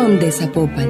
Son 0.00 0.18
de 0.18 0.32
Zapopan. 0.32 0.88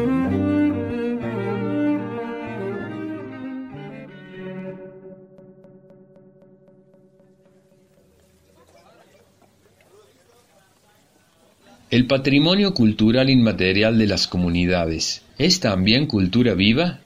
El 11.90 12.06
patrimonio 12.06 12.72
cultural 12.72 13.30
inmaterial 13.30 13.98
de 13.98 14.06
las 14.06 14.28
comunidades 14.28 15.24
es 15.38 15.58
también 15.58 16.06
cultura 16.06 16.54
viva. 16.54 17.00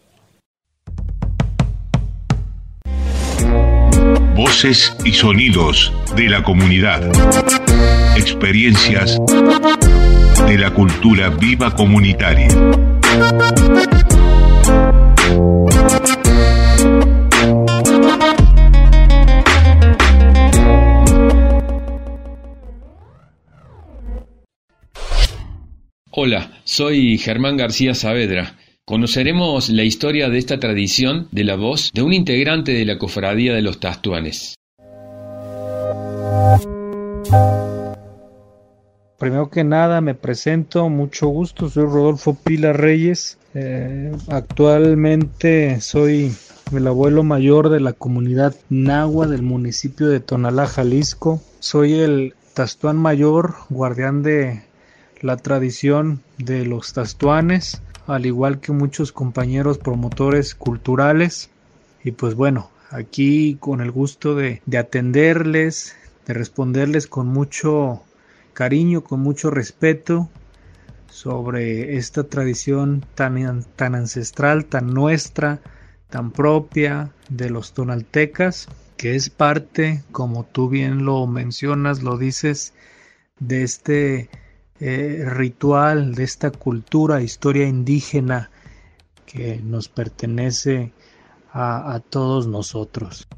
Voces 4.36 4.94
y 5.06 5.12
sonidos 5.12 5.90
de 6.14 6.28
la 6.28 6.42
comunidad. 6.42 7.10
Experiencias 8.18 9.18
de 10.46 10.58
la 10.58 10.72
cultura 10.72 11.30
viva 11.30 11.74
comunitaria. 11.74 12.48
Hola, 26.10 26.52
soy 26.64 27.18
Germán 27.18 27.56
García 27.56 27.94
Saavedra. 27.94 28.56
Conoceremos 28.84 29.70
la 29.70 29.82
historia 29.82 30.28
de 30.28 30.38
esta 30.38 30.60
tradición 30.60 31.28
de 31.32 31.44
la 31.44 31.56
voz 31.56 31.90
de 31.92 32.02
un 32.02 32.12
integrante 32.12 32.72
de 32.72 32.84
la 32.84 32.98
cofradía 32.98 33.54
de 33.54 33.62
los 33.62 33.80
Tastuanes. 33.80 34.54
Primero 39.24 39.48
que 39.48 39.64
nada 39.64 40.02
me 40.02 40.14
presento, 40.14 40.90
mucho 40.90 41.28
gusto, 41.28 41.70
soy 41.70 41.84
Rodolfo 41.84 42.34
Pila 42.34 42.74
Reyes. 42.74 43.38
Eh, 43.54 44.12
actualmente 44.28 45.80
soy 45.80 46.36
el 46.70 46.86
abuelo 46.86 47.22
mayor 47.22 47.70
de 47.70 47.80
la 47.80 47.94
comunidad 47.94 48.54
Nahua 48.68 49.26
del 49.26 49.40
municipio 49.40 50.08
de 50.08 50.20
Tonalá, 50.20 50.66
Jalisco. 50.66 51.40
Soy 51.58 51.94
el 51.94 52.34
Tastuán 52.52 52.98
mayor, 52.98 53.54
guardián 53.70 54.22
de 54.22 54.62
la 55.22 55.38
tradición 55.38 56.20
de 56.36 56.66
los 56.66 56.92
tastuanes, 56.92 57.80
al 58.06 58.26
igual 58.26 58.60
que 58.60 58.72
muchos 58.72 59.10
compañeros 59.10 59.78
promotores 59.78 60.54
culturales. 60.54 61.48
Y 62.04 62.10
pues 62.10 62.34
bueno, 62.34 62.68
aquí 62.90 63.56
con 63.58 63.80
el 63.80 63.90
gusto 63.90 64.34
de, 64.34 64.60
atenderles, 64.78 65.96
de 66.26 66.34
responderles 66.34 67.06
con 67.06 67.28
mucho 67.28 68.02
cariño, 68.54 69.04
con 69.04 69.20
mucho 69.20 69.50
respeto 69.50 70.30
sobre 71.10 71.96
esta 71.96 72.24
tradición 72.24 73.04
tan, 73.14 73.64
tan 73.76 73.94
ancestral, 73.94 74.64
tan 74.64 74.94
nuestra, 74.94 75.60
tan 76.08 76.32
propia 76.32 77.12
de 77.28 77.50
los 77.50 77.72
tonaltecas, 77.72 78.68
que 78.96 79.14
es 79.14 79.30
parte, 79.30 80.02
como 80.12 80.44
tú 80.44 80.68
bien 80.68 81.04
lo 81.04 81.26
mencionas, 81.26 82.02
lo 82.02 82.16
dices, 82.16 82.72
de 83.38 83.62
este 83.62 84.28
eh, 84.80 85.24
ritual, 85.26 86.14
de 86.14 86.24
esta 86.24 86.50
cultura, 86.50 87.22
historia 87.22 87.66
indígena 87.66 88.50
que 89.26 89.60
nos 89.62 89.88
pertenece 89.88 90.92
a, 91.52 91.94
a 91.94 92.00
todos 92.00 92.46
nosotros. 92.46 93.28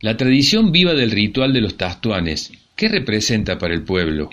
La 0.00 0.16
tradición 0.16 0.72
viva 0.72 0.94
del 0.94 1.10
ritual 1.10 1.52
de 1.52 1.62
los 1.62 1.76
tastuanes, 1.76 2.52
¿qué 2.76 2.88
representa 2.88 3.58
para 3.58 3.74
el 3.74 3.82
pueblo? 3.82 4.30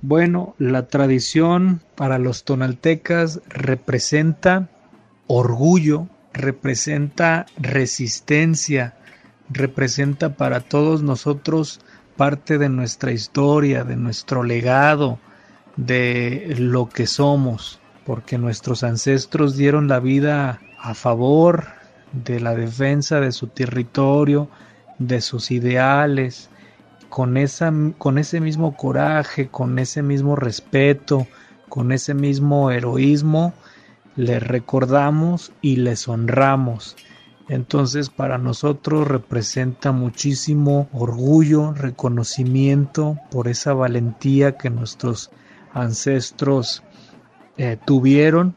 Bueno, 0.00 0.54
la 0.58 0.86
tradición 0.86 1.80
para 1.96 2.18
los 2.18 2.44
tonaltecas 2.44 3.40
representa 3.48 4.68
orgullo, 5.26 6.06
representa 6.32 7.46
resistencia, 7.56 8.94
representa 9.50 10.36
para 10.36 10.60
todos 10.60 11.02
nosotros 11.02 11.80
parte 12.16 12.58
de 12.58 12.68
nuestra 12.68 13.12
historia, 13.12 13.84
de 13.84 13.96
nuestro 13.96 14.44
legado, 14.44 15.18
de 15.76 16.54
lo 16.58 16.88
que 16.88 17.06
somos, 17.06 17.80
porque 18.04 18.38
nuestros 18.38 18.84
ancestros 18.84 19.56
dieron 19.56 19.88
la 19.88 20.00
vida 20.00 20.60
a 20.78 20.94
favor 20.94 21.66
de 22.12 22.40
la 22.40 22.54
defensa 22.54 23.20
de 23.20 23.32
su 23.32 23.48
territorio, 23.48 24.48
de 24.98 25.20
sus 25.20 25.50
ideales, 25.50 26.50
con, 27.08 27.36
esa, 27.36 27.72
con 27.98 28.18
ese 28.18 28.40
mismo 28.40 28.76
coraje, 28.76 29.48
con 29.48 29.78
ese 29.78 30.02
mismo 30.02 30.36
respeto, 30.36 31.26
con 31.68 31.92
ese 31.92 32.14
mismo 32.14 32.70
heroísmo, 32.70 33.52
les 34.16 34.42
recordamos 34.42 35.52
y 35.60 35.76
les 35.76 36.08
honramos 36.08 36.96
entonces 37.48 38.10
para 38.10 38.36
nosotros 38.36 39.08
representa 39.08 39.90
muchísimo 39.90 40.88
orgullo, 40.92 41.72
reconocimiento 41.72 43.18
por 43.30 43.48
esa 43.48 43.72
valentía 43.72 44.58
que 44.58 44.68
nuestros 44.68 45.30
ancestros 45.72 46.82
eh, 47.56 47.78
tuvieron 47.82 48.54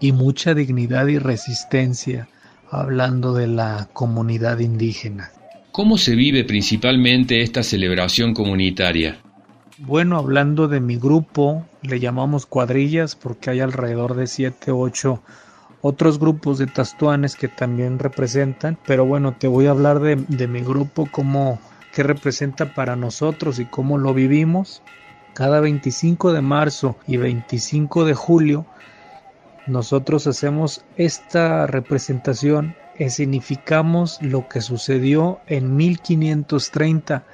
y 0.00 0.12
mucha 0.12 0.54
dignidad 0.54 1.08
y 1.08 1.18
resistencia 1.18 2.28
hablando 2.70 3.34
de 3.34 3.48
la 3.48 3.90
comunidad 3.92 4.60
indígena. 4.60 5.30
¿Cómo 5.72 5.98
se 5.98 6.16
vive 6.16 6.44
principalmente 6.44 7.42
esta 7.42 7.62
celebración 7.62 8.34
comunitaria? 8.34 9.18
Bueno, 9.78 10.18
hablando 10.18 10.68
de 10.68 10.80
mi 10.80 10.96
grupo, 10.96 11.64
le 11.82 12.00
llamamos 12.00 12.44
cuadrillas 12.44 13.14
porque 13.14 13.50
hay 13.50 13.60
alrededor 13.60 14.14
de 14.14 14.26
7 14.26 14.72
o 14.72 14.78
8 14.80 15.22
otros 15.82 16.18
grupos 16.18 16.58
de 16.58 16.66
tastuanes 16.66 17.36
que 17.36 17.48
también 17.48 17.98
representan, 17.98 18.78
pero 18.86 19.06
bueno, 19.06 19.36
te 19.38 19.48
voy 19.48 19.66
a 19.66 19.70
hablar 19.70 20.00
de, 20.00 20.16
mi 20.48 20.60
grupo, 20.60 21.08
como 21.10 21.58
qué 21.94 22.02
representa 22.02 22.74
para 22.74 22.96
nosotros 22.96 23.58
y 23.58 23.64
cómo 23.64 23.96
lo 23.96 24.12
vivimos. 24.12 24.82
Cada 25.34 25.60
25 25.60 26.32
de 26.32 26.42
marzo 26.42 26.96
y 27.06 27.16
25 27.16 28.04
de 28.04 28.14
julio 28.14 28.66
nosotros 29.66 30.26
hacemos 30.26 30.84
esta 30.96 31.66
representación, 31.66 32.74
significamos 33.08 34.20
lo 34.20 34.48
que 34.48 34.60
sucedió 34.60 35.40
en 35.46 35.76
1530, 35.76 37.24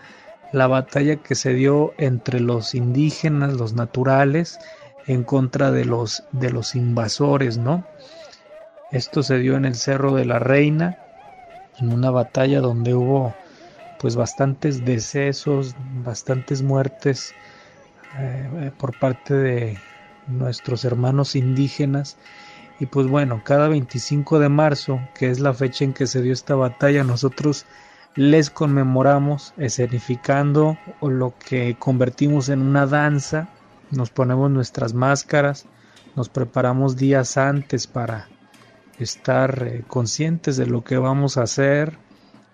la 0.53 0.67
batalla 0.67 1.17
que 1.17 1.35
se 1.35 1.55
dio 1.55 1.93
entre 1.99 2.41
los 2.41 2.75
indígenas, 2.75 3.55
los 3.55 3.75
naturales, 3.75 4.59
en 5.07 5.25
contra 5.25 5.71
de 5.71 5.85
los, 5.85 6.25
de 6.33 6.51
los 6.51 6.75
invasores, 6.75 7.59
¿no? 7.59 7.85
Esto 8.93 9.23
se 9.23 9.39
dio 9.39 9.57
en 9.57 9.65
el 9.65 9.75
Cerro 9.75 10.15
de 10.15 10.25
la 10.25 10.39
Reina, 10.39 10.99
en 11.79 11.93
una 11.93 12.11
batalla 12.11 12.61
donde 12.61 12.95
hubo 12.95 13.35
pues 13.99 14.17
bastantes 14.17 14.85
decesos, 14.85 15.75
bastantes 16.05 16.63
muertes 16.63 17.35
eh, 18.19 18.71
por 18.79 18.99
parte 18.99 19.35
de 19.35 19.79
nuestros 20.27 20.85
hermanos 20.85 21.35
indígenas. 21.37 22.17
Y 22.79 22.87
pues 22.87 23.07
bueno, 23.07 23.43
cada 23.45 23.69
25 23.69 24.39
de 24.39 24.49
marzo, 24.49 25.01
que 25.15 25.31
es 25.31 25.41
la 25.41 25.55
fecha 25.55 25.85
en 25.85 25.93
que 25.93 26.07
se 26.07 26.21
dio 26.21 26.33
esta 26.33 26.55
batalla, 26.55 27.05
nosotros 27.05 27.65
les 28.15 28.51
conmemoramos 28.51 29.55
escenificando 29.57 30.79
lo 31.01 31.35
que 31.39 31.77
convertimos 31.79 32.49
en 32.49 32.63
una 32.63 32.87
danza, 32.87 33.49
nos 33.91 34.11
ponemos 34.11 34.51
nuestras 34.51 34.95
máscaras, 34.95 35.67
nos 36.17 36.29
preparamos 36.29 36.97
días 36.97 37.37
antes 37.37 37.87
para 37.87 38.29
estar 38.99 39.67
eh, 39.67 39.85
conscientes 39.87 40.57
de 40.57 40.67
lo 40.67 40.83
que 40.83 40.97
vamos 40.97 41.37
a 41.37 41.43
hacer. 41.43 41.99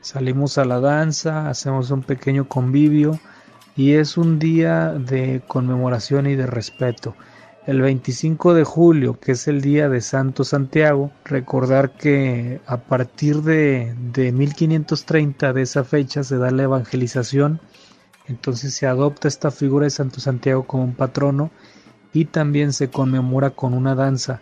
Salimos 0.00 0.59
a 0.59 0.65
la 0.65 0.81
danza, 0.81 1.49
hacemos 1.49 1.91
un 1.91 2.03
pequeño 2.03 2.49
convivio 2.49 3.21
y 3.77 3.93
es 3.93 4.16
un 4.16 4.38
día 4.38 4.88
de 4.88 5.43
conmemoración 5.47 6.26
y 6.26 6.35
de 6.35 6.47
respeto. 6.47 7.14
El 7.67 7.81
25 7.81 8.55
de 8.55 8.64
julio, 8.64 9.20
que 9.20 9.32
es 9.32 9.47
el 9.47 9.61
día 9.61 9.88
de 9.88 10.00
Santo 10.00 10.43
Santiago, 10.43 11.12
recordar 11.25 11.93
que 11.93 12.61
a 12.67 12.79
partir 12.79 13.43
de, 13.43 13.94
de 14.12 14.32
1530 14.32 15.53
de 15.53 15.62
esa 15.62 15.85
fecha 15.85 16.25
se 16.25 16.38
da 16.38 16.50
la 16.50 16.64
evangelización, 16.64 17.61
entonces 18.26 18.75
se 18.75 18.87
adopta 18.87 19.29
esta 19.29 19.50
figura 19.50 19.85
de 19.85 19.91
Santo 19.91 20.19
Santiago 20.20 20.64
como 20.64 20.85
un 20.85 20.94
patrono 20.94 21.50
y 22.12 22.25
también 22.26 22.73
se 22.73 22.91
conmemora 22.91 23.50
con 23.50 23.75
una 23.75 23.94
danza 23.94 24.41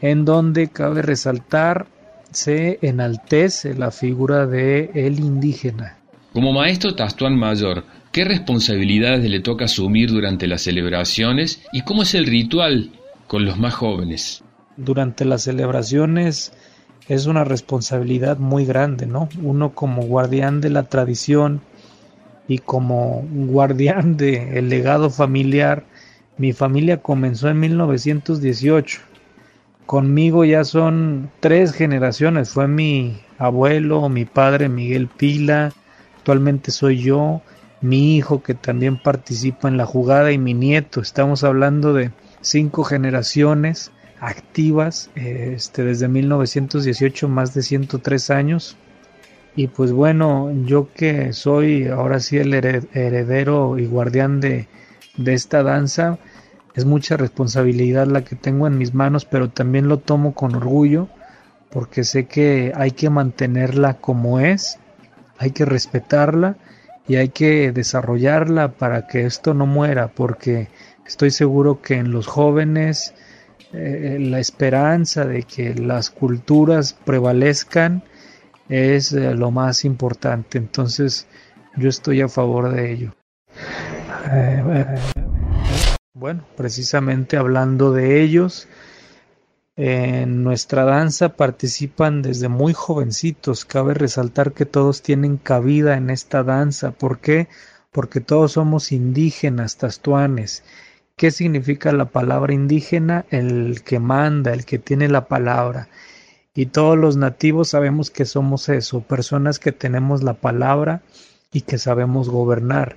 en 0.00 0.24
donde 0.24 0.68
cabe 0.68 1.02
resaltar 1.02 1.86
se 2.30 2.78
enaltece 2.82 3.74
la 3.74 3.90
figura 3.90 4.46
de 4.46 4.90
el 4.94 5.18
indígena. 5.20 5.98
Como 6.32 6.52
maestro 6.52 6.94
Tastuán 6.94 7.36
Mayor, 7.36 7.84
¿qué 8.12 8.24
responsabilidades 8.24 9.28
le 9.28 9.40
toca 9.40 9.66
asumir 9.66 10.10
durante 10.10 10.46
las 10.46 10.62
celebraciones 10.62 11.62
y 11.72 11.82
cómo 11.82 12.02
es 12.02 12.14
el 12.14 12.26
ritual 12.26 12.90
con 13.26 13.44
los 13.44 13.58
más 13.58 13.74
jóvenes? 13.74 14.42
Durante 14.76 15.24
las 15.24 15.42
celebraciones 15.42 16.52
es 17.08 17.26
una 17.26 17.44
responsabilidad 17.44 18.38
muy 18.38 18.64
grande, 18.64 19.06
¿no? 19.06 19.28
Uno 19.42 19.74
como 19.74 20.02
guardián 20.02 20.60
de 20.60 20.70
la 20.70 20.84
tradición 20.84 21.60
y 22.46 22.58
como 22.58 23.26
guardián 23.30 24.16
del 24.18 24.68
legado 24.68 25.10
familiar 25.10 25.84
Mi 26.38 26.52
familia 26.52 26.98
comenzó 26.98 27.48
en 27.48 27.58
1918. 27.58 29.00
Conmigo 29.86 30.44
ya 30.44 30.64
son 30.64 31.30
tres 31.40 31.72
generaciones. 31.72 32.50
Fue 32.50 32.68
mi 32.68 33.18
abuelo, 33.38 34.08
mi 34.08 34.24
padre 34.24 34.68
Miguel 34.68 35.08
Pila, 35.08 35.72
actualmente 36.18 36.70
soy 36.70 36.98
yo, 36.98 37.42
mi 37.80 38.16
hijo 38.16 38.42
que 38.42 38.54
también 38.54 39.00
participa 39.00 39.68
en 39.68 39.76
la 39.76 39.86
jugada 39.86 40.32
y 40.32 40.38
mi 40.38 40.54
nieto. 40.54 41.00
Estamos 41.00 41.44
hablando 41.44 41.92
de 41.92 42.10
cinco 42.40 42.84
generaciones 42.84 43.92
activas 44.20 45.10
este, 45.14 45.84
desde 45.84 46.08
1918, 46.08 47.28
más 47.28 47.54
de 47.54 47.62
103 47.62 48.30
años. 48.30 48.76
Y 49.54 49.68
pues 49.68 49.92
bueno, 49.92 50.52
yo 50.64 50.92
que 50.92 51.32
soy 51.32 51.88
ahora 51.88 52.20
sí 52.20 52.38
el 52.38 52.54
heredero 52.54 53.78
y 53.78 53.86
guardián 53.86 54.40
de, 54.40 54.68
de 55.16 55.34
esta 55.34 55.62
danza, 55.62 56.18
es 56.74 56.84
mucha 56.84 57.16
responsabilidad 57.16 58.06
la 58.06 58.22
que 58.22 58.36
tengo 58.36 58.68
en 58.68 58.78
mis 58.78 58.94
manos, 58.94 59.24
pero 59.24 59.50
también 59.50 59.88
lo 59.88 59.98
tomo 59.98 60.32
con 60.34 60.54
orgullo 60.54 61.08
porque 61.70 62.04
sé 62.04 62.26
que 62.26 62.72
hay 62.74 62.92
que 62.92 63.10
mantenerla 63.10 63.94
como 63.94 64.40
es, 64.40 64.78
hay 65.38 65.50
que 65.50 65.64
respetarla 65.64 66.56
y 67.08 67.16
hay 67.16 67.30
que 67.30 67.72
desarrollarla 67.72 68.72
para 68.72 69.06
que 69.06 69.24
esto 69.24 69.54
no 69.54 69.66
muera, 69.66 70.08
porque 70.08 70.68
estoy 71.06 71.30
seguro 71.30 71.80
que 71.80 71.94
en 71.94 72.12
los 72.12 72.26
jóvenes 72.26 73.14
eh, 73.72 74.18
la 74.20 74.38
esperanza 74.38 75.24
de 75.24 75.42
que 75.42 75.74
las 75.74 76.10
culturas 76.10 76.92
prevalezcan 76.92 78.04
es 78.68 79.12
eh, 79.12 79.34
lo 79.34 79.50
más 79.50 79.84
importante. 79.84 80.58
Entonces 80.58 81.26
yo 81.76 81.88
estoy 81.88 82.20
a 82.20 82.28
favor 82.28 82.72
de 82.72 82.92
ello. 82.92 83.14
Eh, 84.30 84.96
bueno, 86.14 86.44
precisamente 86.56 87.36
hablando 87.38 87.92
de 87.92 88.20
ellos, 88.20 88.68
en 89.80 90.42
nuestra 90.42 90.82
danza 90.82 91.36
participan 91.36 92.20
desde 92.20 92.48
muy 92.48 92.72
jovencitos. 92.72 93.64
Cabe 93.64 93.94
resaltar 93.94 94.52
que 94.52 94.66
todos 94.66 95.02
tienen 95.02 95.36
cabida 95.36 95.96
en 95.96 96.10
esta 96.10 96.42
danza. 96.42 96.90
¿Por 96.90 97.20
qué? 97.20 97.46
Porque 97.92 98.20
todos 98.20 98.52
somos 98.52 98.90
indígenas, 98.90 99.76
tastuanes. 99.76 100.64
¿Qué 101.14 101.30
significa 101.30 101.92
la 101.92 102.06
palabra 102.06 102.54
indígena? 102.54 103.24
El 103.30 103.84
que 103.84 104.00
manda, 104.00 104.52
el 104.52 104.64
que 104.64 104.80
tiene 104.80 105.06
la 105.06 105.28
palabra. 105.28 105.88
Y 106.56 106.66
todos 106.66 106.98
los 106.98 107.16
nativos 107.16 107.68
sabemos 107.68 108.10
que 108.10 108.24
somos 108.24 108.68
eso, 108.68 109.02
personas 109.02 109.60
que 109.60 109.70
tenemos 109.70 110.24
la 110.24 110.34
palabra 110.34 111.02
y 111.52 111.60
que 111.60 111.78
sabemos 111.78 112.28
gobernar. 112.28 112.96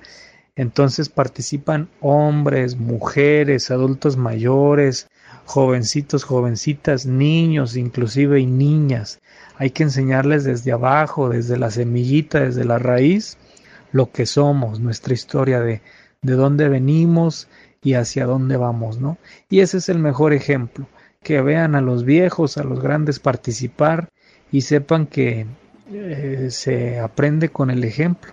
Entonces 0.56 1.08
participan 1.08 1.90
hombres, 2.00 2.74
mujeres, 2.76 3.70
adultos 3.70 4.16
mayores, 4.16 5.06
jovencitos, 5.44 6.24
jovencitas, 6.24 7.06
niños, 7.06 7.76
inclusive 7.76 8.40
y 8.40 8.46
niñas. 8.46 9.20
Hay 9.56 9.70
que 9.70 9.82
enseñarles 9.82 10.44
desde 10.44 10.72
abajo, 10.72 11.28
desde 11.28 11.58
la 11.58 11.70
semillita, 11.70 12.40
desde 12.40 12.64
la 12.64 12.78
raíz, 12.78 13.38
lo 13.92 14.10
que 14.10 14.26
somos, 14.26 14.80
nuestra 14.80 15.14
historia 15.14 15.60
de, 15.60 15.82
de 16.22 16.32
dónde 16.34 16.68
venimos 16.68 17.48
y 17.82 17.94
hacia 17.94 18.26
dónde 18.26 18.56
vamos, 18.56 18.98
¿no? 18.98 19.18
Y 19.50 19.60
ese 19.60 19.78
es 19.78 19.88
el 19.88 19.98
mejor 19.98 20.32
ejemplo, 20.32 20.86
que 21.22 21.42
vean 21.42 21.74
a 21.74 21.80
los 21.80 22.04
viejos, 22.04 22.56
a 22.56 22.64
los 22.64 22.80
grandes 22.80 23.18
participar 23.18 24.08
y 24.50 24.62
sepan 24.62 25.06
que 25.06 25.46
eh, 25.90 26.48
se 26.50 27.00
aprende 27.00 27.48
con 27.48 27.70
el 27.70 27.84
ejemplo. 27.84 28.32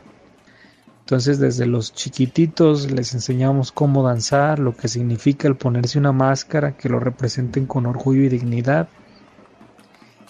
Entonces 1.09 1.39
desde 1.39 1.65
los 1.65 1.91
chiquititos 1.91 2.91
les 2.91 3.15
enseñamos 3.15 3.71
cómo 3.71 4.03
danzar, 4.03 4.59
lo 4.59 4.77
que 4.77 4.87
significa 4.87 5.47
el 5.47 5.55
ponerse 5.55 5.97
una 5.97 6.11
máscara, 6.11 6.77
que 6.77 6.87
lo 6.87 6.99
representen 6.99 7.65
con 7.65 7.87
orgullo 7.87 8.21
y 8.21 8.29
dignidad. 8.29 8.89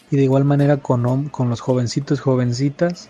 Y 0.10 0.16
de 0.16 0.24
igual 0.24 0.46
manera 0.46 0.78
con, 0.78 1.28
con 1.28 1.50
los 1.50 1.60
jovencitos, 1.60 2.22
jovencitas, 2.22 3.10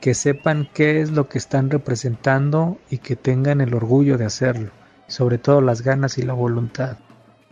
que 0.00 0.14
sepan 0.14 0.66
qué 0.72 1.02
es 1.02 1.10
lo 1.10 1.28
que 1.28 1.36
están 1.36 1.68
representando 1.68 2.78
y 2.88 2.96
que 2.96 3.16
tengan 3.16 3.60
el 3.60 3.74
orgullo 3.74 4.16
de 4.16 4.24
hacerlo, 4.24 4.70
sobre 5.06 5.36
todo 5.36 5.60
las 5.60 5.82
ganas 5.82 6.16
y 6.16 6.22
la 6.22 6.32
voluntad. 6.32 6.96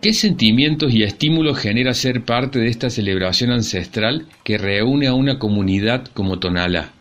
¿Qué 0.00 0.14
sentimientos 0.14 0.94
y 0.94 1.02
estímulos 1.02 1.58
genera 1.58 1.92
ser 1.92 2.24
parte 2.24 2.58
de 2.58 2.68
esta 2.68 2.88
celebración 2.88 3.50
ancestral 3.50 4.28
que 4.44 4.56
reúne 4.56 5.08
a 5.08 5.12
una 5.12 5.38
comunidad 5.38 6.06
como 6.14 6.38
Tonala? 6.38 6.92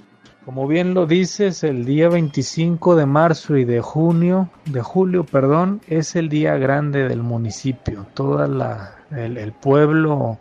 Como 0.54 0.68
bien 0.68 0.94
lo 0.94 1.06
dices, 1.06 1.64
el 1.64 1.86
día 1.86 2.10
25 2.10 2.98
de 2.98 3.06
marzo 3.06 3.56
y 3.56 3.64
de 3.64 3.80
junio, 3.80 4.50
de 4.66 4.82
julio, 4.82 5.24
perdón, 5.24 5.80
es 5.88 6.18
el 6.18 6.28
día 6.28 6.58
grande 6.58 7.08
del 7.08 7.24
municipio. 7.24 8.06
Todo 8.14 8.44
el, 8.44 9.54
pueblo 9.54 10.40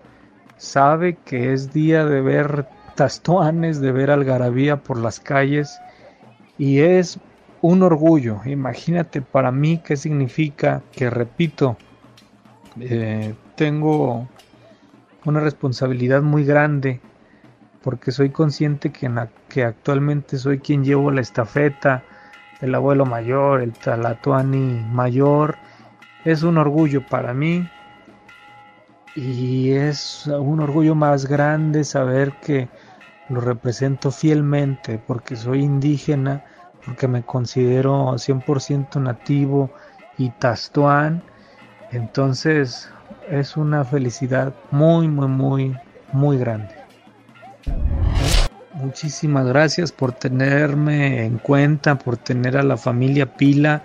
sabe 0.57 1.17
que 1.25 1.53
es 1.53 1.73
día 1.73 2.05
de 2.07 2.23
ver 2.23 2.67
tastuanes, 2.97 3.81
de 3.81 3.93
ver 3.93 4.11
algarabía 4.11 4.79
por 4.79 4.99
las 4.99 5.21
calles 5.21 5.81
y 6.59 6.81
es 6.81 7.21
un 7.61 7.85
orgullo. 7.85 8.41
Imagínate 8.47 9.23
para 9.23 9.53
mí 9.53 9.79
qué 9.79 9.97
significa 9.97 10.83
que, 10.91 11.09
repito, 11.09 11.77
eh, 12.81 13.37
tengo 13.55 14.27
una 15.25 15.39
responsabilidad 15.39 16.21
muy 16.21 16.45
grande 16.45 17.01
porque 17.83 18.13
soy 18.13 18.31
consciente 18.31 18.91
que, 18.91 19.63
actualmente 19.63 20.39
soy 20.39 20.59
quien 20.59 20.85
llevo 20.85 21.11
la 21.11 21.21
estafeta, 21.21 22.05
el 22.61 22.75
abuelo 22.75 23.07
mayor, 23.07 23.63
el 23.63 23.73
talatuani 23.73 24.85
mayor. 24.93 25.57
Es 26.25 26.43
un 26.43 26.59
orgullo 26.59 27.07
para 27.07 27.33
mí 27.33 27.69
y 29.15 29.73
es 29.73 30.27
un 30.27 30.61
orgullo 30.61 30.95
más 30.95 31.27
grande 31.27 31.85
saber 31.85 32.33
que 32.41 32.69
lo 33.29 33.41
represento 33.41 34.11
fielmente 34.11 34.99
porque 34.99 35.37
soy 35.37 35.63
indígena, 35.63 36.45
porque 36.85 37.09
me 37.09 37.23
considero 37.23 38.19
100% 38.19 39.01
nativo 39.01 39.71
y 40.19 40.31
tastuán. 40.31 41.23
Entonces 41.93 42.91
es 43.31 43.57
una 43.57 43.85
felicidad 43.85 44.53
muy, 44.71 45.09
muy, 45.09 45.29
muy, 45.29 45.77
muy 46.13 46.37
grande. 46.37 46.80
Muchísimas 48.75 49.47
gracias 49.47 49.93
por 49.93 50.13
tenerme 50.13 51.25
en 51.25 51.39
cuenta, 51.39 51.99
por 51.99 52.17
tener 52.17 52.57
a 52.57 52.63
la 52.63 52.77
familia 52.77 53.37
Pila 53.37 53.83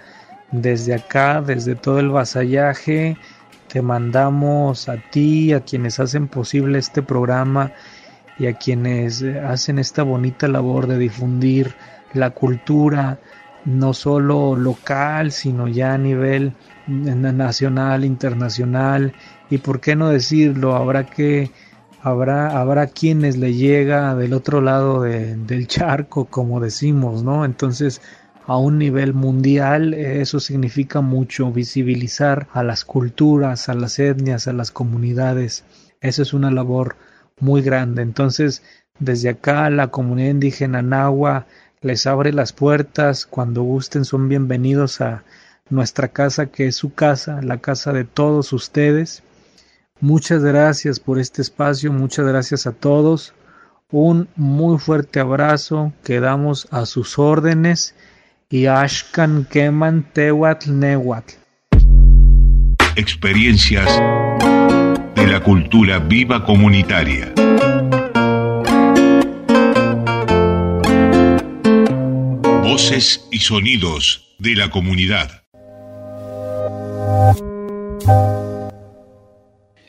desde 0.51 0.93
acá, 0.93 1.41
desde 1.41 1.75
todo 1.75 1.99
el 1.99 2.09
vasallaje. 2.09 3.17
Te 3.67 3.81
mandamos 3.81 4.87
a 4.87 4.97
ti, 4.97 5.51
a 5.53 5.61
quienes 5.61 5.99
hacen 5.99 6.27
posible 6.27 6.79
este 6.79 7.01
programa 7.01 7.71
y 8.37 8.47
a 8.47 8.53
quienes 8.53 9.23
hacen 9.23 9.79
esta 9.79 10.03
bonita 10.03 10.47
labor 10.47 10.87
de 10.87 10.97
difundir 10.97 11.75
la 12.13 12.29
cultura, 12.29 13.19
no 13.65 13.93
solo 13.93 14.55
local, 14.55 15.31
sino 15.31 15.67
ya 15.67 15.95
a 15.95 15.97
nivel 15.97 16.53
nacional, 16.87 18.05
internacional, 18.05 19.13
y 19.49 19.57
por 19.57 19.79
qué 19.79 19.95
no 19.95 20.09
decirlo, 20.09 20.75
habrá 20.75 21.05
que 21.05 21.51
habrá, 22.05 22.59
habrá 22.59 22.85
quienes 22.85 23.35
le 23.35 23.55
llega 23.55 24.13
del 24.13 24.33
otro 24.33 24.61
lado 24.61 25.01
del 25.01 25.67
charco, 25.67 26.25
como 26.25 26.59
decimos, 26.59 27.23
¿no? 27.23 27.45
Entonces, 27.45 27.99
a 28.45 28.57
un 28.57 28.77
nivel 28.77 29.15
mundial, 29.15 29.95
eso 29.95 30.39
significa 30.39 31.01
mucho, 31.01 31.51
visibilizar 31.51 32.47
a 32.53 32.61
las 32.61 32.85
culturas, 32.85 33.69
a 33.69 33.73
las 33.73 33.97
etnias, 33.97 34.47
a 34.47 34.53
las 34.53 34.69
comunidades. 34.69 35.63
Eso 35.99 36.21
es 36.21 36.33
una 36.33 36.51
labor 36.51 36.95
muy 37.39 37.63
grande. 37.63 38.03
Entonces, 38.03 38.61
desde 38.99 39.29
acá, 39.29 39.67
la 39.71 39.87
comunidad 39.87 40.29
indígena 40.29 40.83
Nahua 40.83 41.47
les 41.81 42.05
abre 42.05 42.33
las 42.33 42.53
puertas. 42.53 43.25
Cuando 43.25 43.63
gusten, 43.63 44.05
son 44.05 44.29
bienvenidos 44.29 45.01
a 45.01 45.23
nuestra 45.71 46.09
casa, 46.09 46.45
que 46.45 46.67
es 46.67 46.75
su 46.75 46.93
casa, 46.93 47.41
la 47.41 47.57
casa 47.57 47.93
de 47.93 48.03
todos 48.03 48.53
ustedes. 48.53 49.23
Muchas 50.01 50.43
gracias 50.43 50.99
por 50.99 51.19
este 51.19 51.41
espacio, 51.41 51.91
muchas 51.91 52.25
gracias 52.25 52.67
a 52.67 52.73
todos. 52.73 53.33
Un 53.89 54.27
muy 54.35 54.77
fuerte 54.77 55.21
abrazo, 55.21 55.93
quedamos 56.03 56.67
a 56.69 56.85
sus 56.85 57.17
órdenes 57.17 57.95
y 58.49 58.65
Ashkan 58.65 59.45
Keman 59.45 60.05
Tewatl 60.11 60.77
Newatl. 60.77 61.35
Experiencias 62.97 63.87
de 65.15 65.27
la 65.27 65.41
cultura 65.41 65.99
viva 65.99 66.45
comunitaria. 66.45 67.33
Voces 72.63 73.25
y 73.31 73.39
sonidos 73.39 74.35
de 74.39 74.55
la 74.55 74.69
comunidad. 74.69 75.43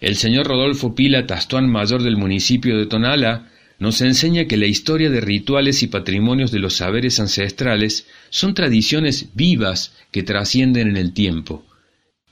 El 0.00 0.16
señor 0.16 0.46
Rodolfo 0.46 0.94
Pila, 0.94 1.26
Tastuán 1.26 1.68
mayor 1.70 2.02
del 2.02 2.16
municipio 2.16 2.76
de 2.76 2.86
Tonala, 2.86 3.48
nos 3.78 4.00
enseña 4.00 4.46
que 4.46 4.56
la 4.56 4.66
historia 4.66 5.10
de 5.10 5.20
rituales 5.20 5.82
y 5.82 5.86
patrimonios 5.86 6.50
de 6.50 6.58
los 6.58 6.76
saberes 6.76 7.20
ancestrales 7.20 8.06
son 8.30 8.54
tradiciones 8.54 9.28
vivas 9.34 9.94
que 10.10 10.22
trascienden 10.22 10.88
en 10.88 10.96
el 10.96 11.12
tiempo. 11.12 11.64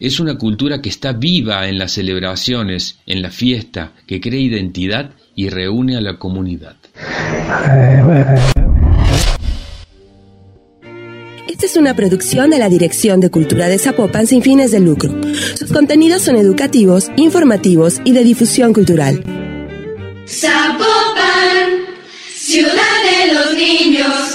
es 0.00 0.21
una 0.21 0.37
cultura 0.37 0.83
que 0.83 0.88
está 0.88 1.12
viva 1.12 1.68
en 1.68 1.78
las 1.78 1.92
celebraciones, 1.92 2.99
en 3.06 3.23
la 3.23 3.30
fiesta, 3.30 3.92
que 4.06 4.21
crea 4.21 4.40
identidad 4.40 5.12
y 5.35 5.49
reúne 5.49 5.97
a 5.97 6.00
la 6.00 6.18
comunidad. 6.18 6.76
Esta 11.64 11.78
es 11.78 11.80
una 11.80 11.97
producción 11.97 12.50
de 12.50 12.59
la 12.59 12.68
Dirección 12.68 13.21
de 13.21 13.30
Cultura 13.30 13.68
de 13.68 13.78
Zapopan 13.78 14.26
sin 14.26 14.42
fines 14.42 14.71
de 14.71 14.80
lucro. 14.80 15.11
Sus 15.59 15.73
contenidos 15.73 16.21
son 16.21 16.37
educativos, 16.37 17.11
informativos 17.16 18.02
y 18.04 18.12
de 18.12 18.23
difusión 18.23 18.75
cultural. 18.75 19.25
Zapopan, 20.28 21.87
ciudad 22.37 22.75
de 22.75 23.33
los 23.33 23.54
niños. 23.54 24.34